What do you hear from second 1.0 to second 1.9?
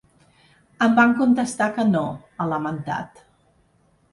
contestar que